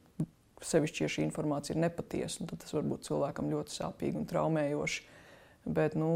[0.64, 5.02] Sevišķi, ja šī informācija ir nepatiesa, tad tas var būt cilvēkam ļoti sāpīgi un traumējoši.
[5.76, 6.10] Bet nu,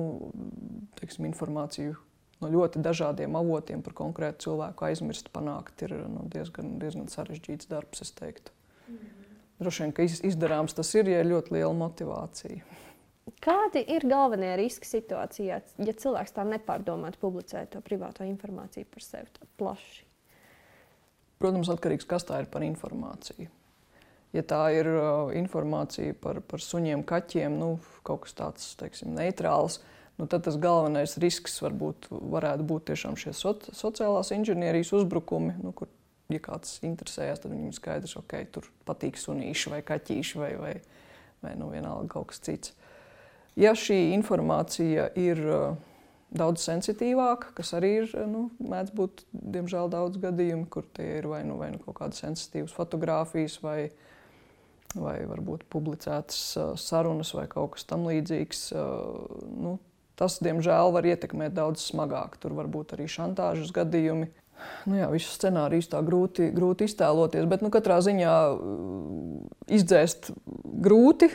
[0.96, 1.98] teiksim, informāciju
[2.40, 8.06] no ļoti dažādiem avotiem par konkrētu cilvēku aizmirst, panākt, ir nu, diezgan, diezgan sarežģīts darbs,
[8.06, 8.56] es teiktu.
[8.88, 9.14] Mm.
[9.60, 12.84] Droši vien, ka izdarāms tas ir, ja ir ļoti liela motivācija.
[13.44, 19.50] Kādi ir galvenie riski situācijā, ja cilvēks tā nepārdomāti publicē to privāto informāciju par sevi
[19.60, 20.07] plaši?
[21.42, 23.50] Protams, atkarīgs no tā, kas tā ir par informāciju.
[24.36, 29.80] Ja tā ir uh, informācija par, par suņiem, kaķiem, nu, kaut kas tāds teiksim, neitrāls,
[30.20, 35.72] nu, tad tas galvenais risks varbūt, varētu būt tiešām šie so, sociālās inženierijas uzbrukumi, nu,
[35.78, 35.90] kur
[36.34, 40.74] ja kāds interesējas, tad viņam skaidrs, ka okay, tur patīk sunīši vai kaķīši vai, vai,
[41.46, 42.76] vai nu, vienalga kaut kas cits.
[43.58, 45.78] Ja šī informācija ir uh,
[46.34, 51.44] daudz sensitīvāka, kas arī ir, nu, mēdz būt, diemžēl, daudz gadījumu, kur tie ir vai
[51.48, 53.90] nu, vai nu kaut kādas sensitīvas fotogrāfijas vai,
[54.96, 58.66] vai varbūt publicētas uh, sarunas vai kaut kas tam līdzīgs.
[58.76, 59.78] Uh, nu,
[60.20, 62.36] tas, diemžēl, var ietekmēt daudz smagāk.
[62.42, 64.28] Tur var būt arī šantāžas gadījumi.
[64.90, 69.48] Nu jā, visu scenāriju tā grūti, grūti iztēloties, bet nu, katrā ziņā uh,
[69.80, 70.34] izdzēst
[70.84, 71.32] grūti,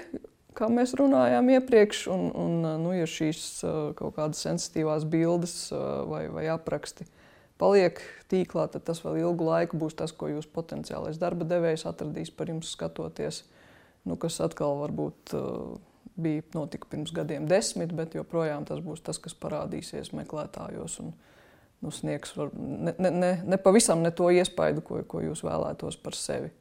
[0.57, 2.07] kā mēs runājām iepriekš.
[2.12, 5.57] Un, un, uh, nu, ja šīs uh, kaut kādas sensitīvās bildes
[6.09, 7.09] vai, vai apraksti
[7.62, 8.01] paliek
[8.33, 12.51] tīklā, tad tas vēl ilgu laiku būs tas, ko jūs potenciālais darba devējs atradīs par
[12.51, 13.45] jums skatoties.
[14.03, 15.31] Nu, kas atkal varbūt
[16.17, 20.99] bija notika pirms gadiem desmit, bet joprojām tas būs tas, kas parādīsies meklētājos.
[21.05, 21.12] Un,
[21.83, 25.99] nu, sniegs var, ne, ne, ne, ne pavisam ne to iespaidu, ko, ko jūs vēlētos
[26.03, 26.53] par sevi.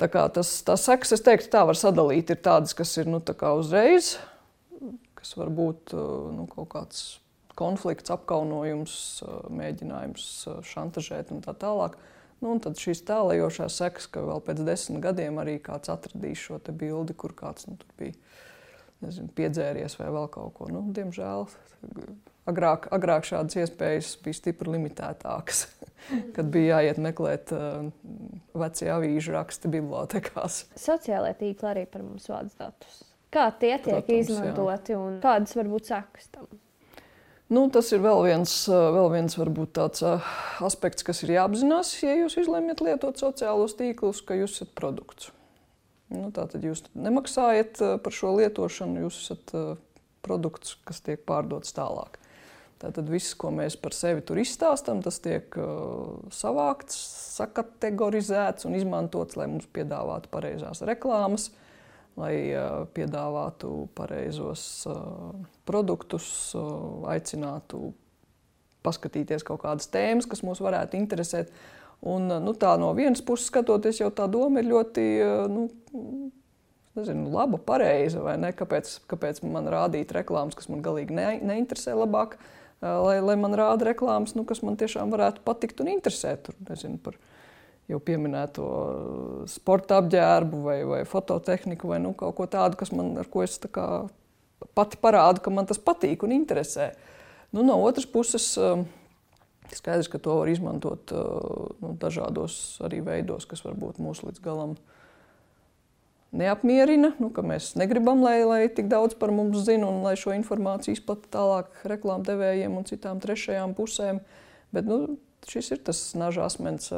[0.00, 2.32] Tā kā tas, tas sekas, es teiktu, tā var sadalīt.
[2.34, 3.20] Ir tādas, kas ir nu,
[3.54, 4.16] uzreiz,
[5.14, 7.04] kas var būt nu, kaut kāds
[7.54, 8.96] konflikts, apkaunojums,
[9.54, 10.26] mēģinājums
[10.66, 11.94] šantažēt un tā tālāk.
[12.42, 16.58] Nu, un tad šīs tālējošās sekas, ka vēl pēc desmit gadiem arī kāds atradīs šo
[16.74, 18.18] bildi, kur kāds nu, bija
[19.04, 20.68] nezinu, piedzēries vai vēl kaut ko.
[20.74, 21.46] Nu, diemžēl
[22.44, 25.62] Agrāk, agrāk šādas iespējas bija stipri limitētākas,
[26.36, 27.86] kad bija jāiet meklēt uh,
[28.60, 30.66] vecie avīžu raksti bibliotekās.
[30.76, 32.98] Sociālajā tīklā arī par mums vādas datus.
[33.32, 34.98] Kā tie tiek Protams, izmantoti jā.
[35.00, 36.50] un kādas var būt sekas tam?
[37.54, 40.28] Nu, tas ir vēl viens, uh, vēl viens varbūt, tāds, uh,
[40.68, 45.32] aspekts, kas ir jāapzinās, ja jūs izlemjat lietot sociālos tīklus, ka jūs esat produkts.
[46.12, 49.56] Nu, Tātad jūs nemaksājat par šo lietošanu, jūs esat
[50.24, 52.20] produkts, kas tiek pārdots tālāk.
[52.82, 56.96] Tātad viss, ko mēs par sevi tur izstāstām, tas tiek uh, savākts,
[57.36, 61.48] sakategorizēts un izmantots, lai mums piedāvātu pareizās reklāmas,
[62.18, 65.30] lai uh, piedāvātu pareizos uh,
[65.68, 66.26] produktus,
[67.10, 67.92] aicinātu
[68.84, 71.54] paskatīties kaut kādas tēmas, kas mūs varētu interesēt.
[72.04, 75.04] Un, nu, tā no vienas puses skatoties, jau tā doma ir ļoti
[75.48, 75.62] nu,
[76.98, 78.20] nezinu, laba, pareiza.
[78.58, 82.36] Kāpēc, kāpēc man rādīt reklāmas, kas man galīgi ne, neinteresē labāk?
[82.36, 86.44] Uh, lai, lai man rāda reklāmas, nu, kas man tiešām varētu patikt un interesēt.
[86.48, 87.18] Tur, nezinu, par
[87.90, 88.66] jau pieminēto
[89.50, 93.58] sporta apģērbu vai, vai fototehniku vai nu, kaut ko tādu, kas man, ar ko es
[93.72, 93.88] kā,
[94.76, 96.92] pati parādu, ka man tas patīk un interesē.
[97.54, 98.48] Nu, no otras puses,
[99.74, 104.93] skaidrs, ka to var izmantot nu, dažādos arī veidos, kas varbūt mūs līdz galam ir
[106.34, 110.34] neapmierina, nu, ka mēs negribam, lai, lai tik daudz par mums zina un lai šo
[110.36, 114.20] informāciju izplatītu tālāk reklāmdevējiem un citām trešajām pusēm.
[114.74, 115.16] Bet, nu,
[115.48, 116.90] šis ir tas naža asmens,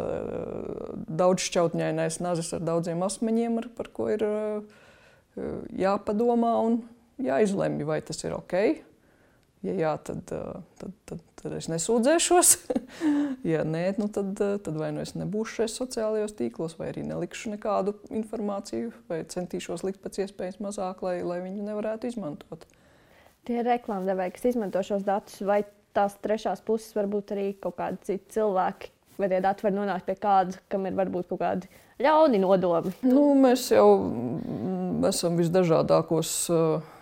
[1.20, 4.26] daudzšķautņainais nazis ar daudziem asmeņiem, ar, par ko ir
[5.76, 6.80] jāpadomā un
[7.22, 8.54] jāizlemj, vai tas ir ok.
[9.64, 12.50] Ja jā, tad, tad, tad, tad es nesūdzēšos.
[13.52, 17.54] ja nē, nu tad, tad vai nu es nebūšu šajos sociālajos tīklos, vai arī nelikšu
[17.54, 22.68] nekādu informāciju, vai centīšos likt pēc iespējas mazāk, lai, lai viņi nevarētu izmantot.
[23.46, 25.62] Tie reklāmdevēji, kas izmanto šos datus, vai
[25.96, 30.06] tās trešās puses var būt arī kaut kādi citi cilvēki, vai tie dati var nonākt
[30.06, 31.70] pie kāda, kam ir varbūt kaut kādi
[32.02, 32.92] ļauni nodomi?
[33.06, 36.34] Nu, mēs jau mm, esam visdažādākos.
[36.52, 36.92] Uh,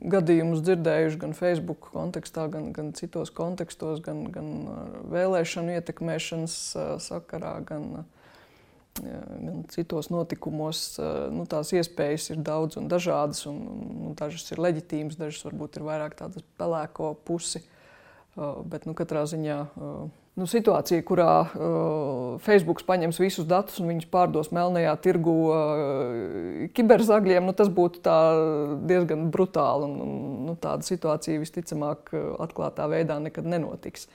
[0.00, 4.48] gadījumus dzirdējuši gan Facebook kontekstā, gan, gan citos kontekstos, gan, gan
[5.12, 6.56] vēlēšanu ietekmēšanas
[7.04, 8.04] sakarā, gan,
[9.00, 10.84] gan citos notikumos.
[11.34, 13.60] Nu, tās iespējas ir daudz un dažādas, un,
[14.10, 17.62] un dažas ir leģitīmas, dažas varbūt ir vairāk tādas pelēko pusi.
[18.36, 19.60] Bet nu, katrā ziņā
[20.40, 27.46] nu, situācija, kurā uh, Facebook paņems visus datus un viņus pārdos melnajā tirgu uh, kiberzagļiem,
[27.46, 28.16] nu, tas būtu
[28.88, 29.86] diezgan brutāli.
[29.90, 34.08] Un, un, nu, tāda situācija visticamāk atklātā veidā nekad nenotiks.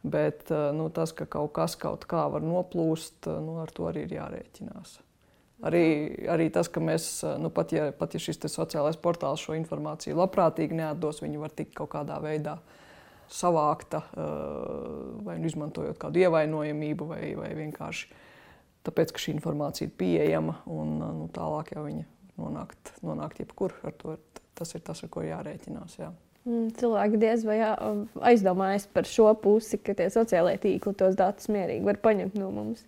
[0.00, 4.14] Bet nu, tas, ka kaut kas kaut kā var noplūst, nu, ar to arī ir
[4.16, 4.94] jārēķinās.
[5.68, 5.84] Arī,
[6.32, 10.78] arī tas, ka mēs, nu, pat, ja, pat ja šis sociālais portāls šo informāciju labprātīgi
[10.78, 12.56] neatdos, viņi var tikt kaut kādā veidā
[13.34, 14.02] savākta,
[15.26, 18.10] vai nu izmantojot kādu ievainojamību, vai, vai vienkārši
[18.86, 22.06] tāpēc, ka šī informācija ir pieejama un nu, tālāk jau viņa
[22.40, 23.76] nonākt, nonākt jebkur.
[24.02, 24.16] To,
[24.58, 25.96] tas ir tas, ar ko jārēķinās.
[26.00, 26.10] Jā.
[26.48, 27.58] Mm, cilvēki diez vai
[28.30, 32.86] aizdomājas par šo pusi, ka tie sociālie tīkli tos datus mierīgi var paņemt no mums.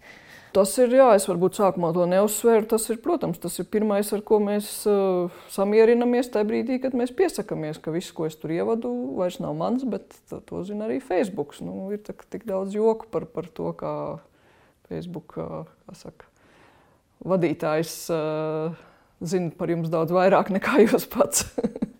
[0.53, 2.67] Tas ir, jā, es varbūt sākumā to neuzsveru.
[2.69, 7.15] Tas ir, protams, tas ir pirmais, ar ko mēs uh, samierinamies tajā brīdī, kad mēs
[7.17, 11.57] piesakāmies, ka viss, ko es tur ievadu, vairs nav mans, bet to zina arī Facebook.
[11.65, 13.95] Nu, ir tā, tik daudz joku par, par to, kā
[14.93, 15.65] Facebook kā
[15.97, 16.29] saka,
[17.25, 18.77] vadītājs uh,
[19.25, 21.49] zina par jums daudz vairāk nekā jūs pats.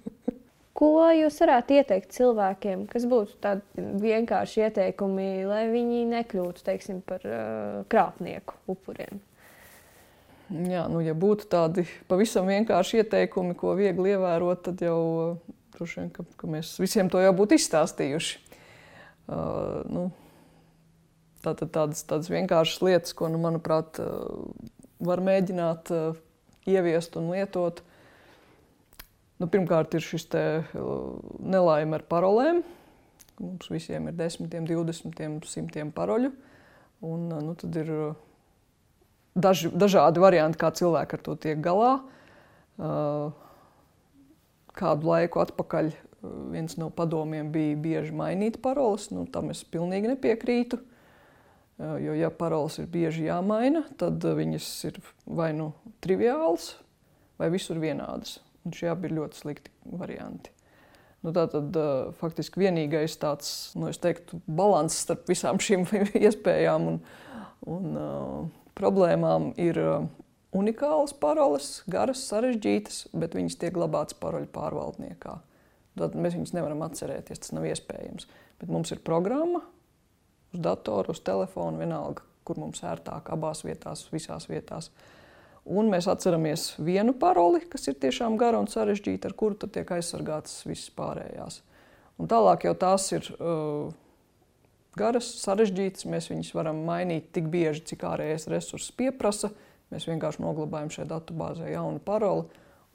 [0.83, 7.23] Ko jūs varētu ieteikt cilvēkiem, kas būtu tādi vienkārši ieteikumi, lai viņi nekļūtu teiksim, par
[7.23, 9.21] uh, krāpnieku upuriem?
[10.51, 14.99] Jā, nu, ja būtu tādi pavisam vienkārši ieteikumi, ko viegli ievērot, tad jau
[15.77, 18.43] droši vien, ka, ka mēs visiem to jau būtu izstāstījuši.
[19.31, 20.05] Uh, nu,
[21.47, 24.51] tātad tādas, tādas vienkāršas lietas, ko, nu, manuprāt, uh,
[24.99, 26.19] var mēģināt uh,
[26.67, 27.85] ieviest un lietot.
[29.43, 30.77] Nu, pirmkārt, ir šis uh,
[31.43, 32.61] nelaime ar parolēm.
[33.43, 36.31] Mums visiem ir desmitiem, divdesmitiem, simtiem paroļu.
[37.03, 38.21] Un, uh, nu, tad ir uh,
[39.35, 41.97] daži, dažādi varianti, kā cilvēki ar to tiek galā.
[44.79, 45.91] Kādu laiku atpakaļ
[46.55, 49.11] viens no padomiem bija bieži mainīt paroles.
[49.13, 50.79] Nu, tam es pilnīgi nepiekrītu.
[51.83, 55.73] Jo, ja paroles ir bieži jāmaina, tad viņas ir vai nu
[56.05, 56.73] triviālas,
[57.43, 58.39] vai visur vienādas.
[58.71, 60.53] Šie abi ir ļoti slikti varianti.
[61.23, 65.87] Nu, tā tad uh, faktiski vienīgais tāds, nu, teiktu, balans starp visām šīm
[66.27, 66.99] iespējām un,
[67.71, 68.41] un uh,
[68.79, 70.09] problēmām ir uh,
[70.55, 75.39] unikālas paroles, garas, sarežģītas, bet viņas tiek glabātas paroļu pārvaldniekā.
[76.01, 78.27] Tad mēs viņus nevaram atcerēties, tas nav iespējams.
[78.63, 79.63] Bet mums ir programma
[80.53, 84.91] uz datoru, uz telefonu, vienalga, kur mums ērtāk, abās vietās, visās vietās.
[84.91, 85.22] Uh,
[85.63, 90.65] Un mēs atceramies vienu paroli, kas ir tiešām gara un sarežģīta, ar kuru tiek aizsargātas
[90.67, 91.61] visas pārējās.
[92.19, 93.93] Un tālāk jau tās ir uh,
[94.99, 96.09] garas, sarežģītas.
[96.11, 99.53] Mēs viņus varam mainīt tik bieži, cik ārējais resurss pieprasa.
[99.95, 102.49] Mēs vienkārši noglabājam šajā datubāzē jaunu paroli.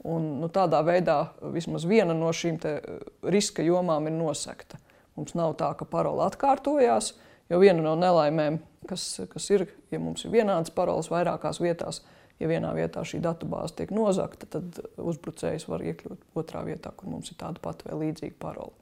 [0.04, 1.16] Un, nu, tādā veidā
[1.56, 3.00] vismaz viena no šīm uh,
[3.32, 4.76] riska jomām ir nosekta.
[5.16, 7.14] Mums nav tā, ka parola atkārtojās,
[7.48, 12.17] jo viena no nelaimēm, kas, kas ir, ja mums ir vienādas paroles vairākās vietās, ir
[12.38, 17.32] ja vienā vietā šī datubāze tiek nozagta, tad uzbrucējs var iekļūt otrā vietā, kur mums
[17.32, 18.74] ir tāda pati vai līdzīga parole.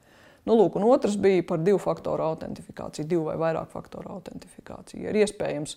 [0.47, 5.03] Nu, lūk, un otrs bija par divu faktoru autentifikāciju, divu vai vairāk faktoru autentifikāciju.
[5.03, 5.75] Ja ir iespējams,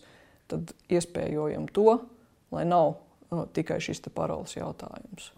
[0.51, 1.95] tad iespējojam to,
[2.53, 2.99] lai nav
[3.31, 5.31] no, tikai šis paroles jautājums.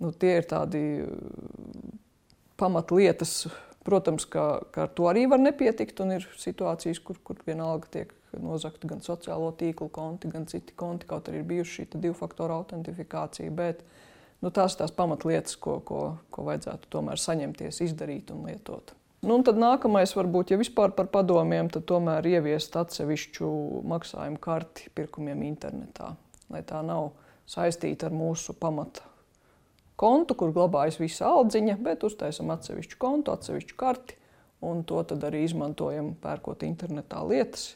[0.00, 0.80] Nu, tie ir tādi
[2.58, 3.44] pamatlietas,
[3.84, 8.14] protams, ka, ka ar to arī var nepietikt, un ir situācijas, kur, kur vienalga tiek
[8.40, 12.56] nozagti gan sociālo tīklu konti, gan citi konti, kaut arī ir bijuši šī divu faktoru
[12.60, 13.52] autentifikācija.
[13.52, 13.84] Bet,
[14.40, 18.94] nu, tās ir tās pamatlietas, ko, ko, ko vajadzētu tomēr saņemties, izdarīt un lietot.
[19.22, 23.52] Nu, un tad nākamais, varbūt, ja vispār par padomiem, tad tomēr ieviest atsevišķu
[23.92, 26.14] maksājumu karti pirkumiem internetā,
[26.50, 27.12] lai tā nav
[27.46, 29.11] saistīta ar mūsu pamata
[30.02, 34.18] kontu, kur glabājas visa aldziņa, bet uztaisam atsevišķu kontu, atsevišķu karti,
[34.62, 37.72] un to arī izmantojam pērkot internetā lietas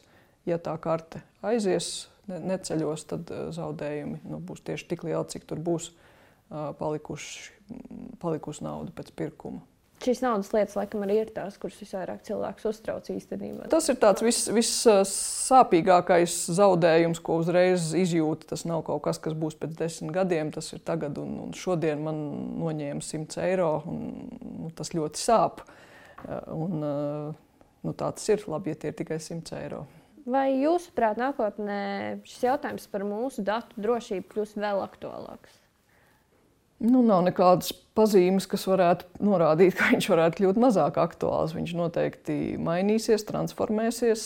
[0.47, 5.47] ja tā karte aizies, ne, neceļos, tad uh, zaudējumi nu, būs tieši tik lieli, cik
[5.49, 7.51] tur būs uh, palikuši,
[8.23, 9.63] palikusi nauda pēc pirkuma.
[9.97, 13.65] Šīs naudas lietas, laikam, arī ir tās, kuras visvairāk cilvēks uztrauc īstenībā.
[13.71, 18.51] Tas ir tāds vissāpīgākais vis zaudējums, ko uzreiz izjūta.
[18.53, 21.17] Tas nav kaut kas, kas būs pēc desmit gadiem, tas ir tagad.
[21.21, 22.17] Un, un šodien man
[22.61, 23.97] noņēma 100 eiro, un
[24.67, 25.65] nu, tas ļoti sāp.
[26.53, 29.81] Un, nu, tā tas ir labi, ja tie ir tikai 100 eiro.
[30.27, 31.81] Vai jūsuprāt, nākotnē
[32.27, 35.66] šis jautājums par mūsu datu drošību kļūs vēl aktuālāks?
[36.77, 41.55] Nu, nav nekādas pazīmes, kas varētu norādīt, ka viņš varētu kļūt mazāk aktuāls.
[41.57, 44.25] Viņš noteikti mainīsies, transformēsies.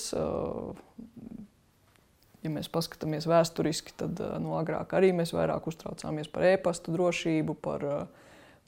[2.41, 7.55] Ja mēs paskatāmies vēsturiski, tad no nu, agrāk arī mēs vairāk uztraucāmies par e-pasta drošību,
[7.63, 8.01] par uh,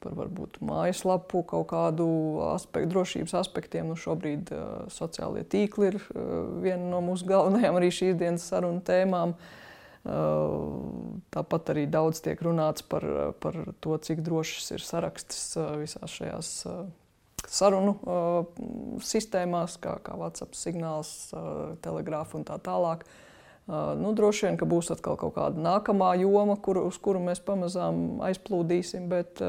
[0.04, 2.06] par varbūt mājaslapu kaut kādu
[2.50, 3.88] aspektu, drošības aspektiem.
[3.88, 6.00] Nu, šobrīd uh, sociālie tīkli ir
[6.60, 9.32] viena no mūsu galvenajām arī šīs dienas sarunu tēmām.
[9.32, 9.63] Uh,
[10.04, 13.04] tāpat arī daudz tiek runāts par,
[13.40, 16.50] par to, cik drošs ir saraksts visās šajās
[17.48, 17.94] sarunu
[19.04, 21.32] sistēmās, kā, kā WhatsApp signāls,
[21.84, 23.04] telegrāfa un tā tālāk.
[23.66, 28.20] Nu, droši vien, ka būs atkal kaut kāda nākamā joma, kur, uz kuru mēs pamazām
[28.28, 29.40] aizplūdīsim, bet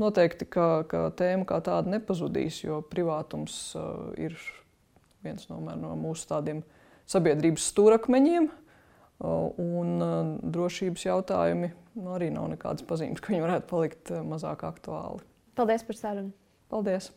[0.00, 3.76] noteikti, ka, ka tēma kā tāda nepazudīs, jo privātums
[4.16, 4.38] ir
[5.20, 6.64] viens no, no mūsu tādiem
[7.10, 8.48] sabiedrības stūrakmeņiem.
[9.20, 10.00] Un
[10.54, 11.68] drošības jautājumi
[12.00, 15.20] nu, arī nav nekādas pazīmes, ka viņi varētu palikt mazāk aktuāli.
[15.58, 16.32] Paldies par sarunu!
[16.72, 17.10] Paldies!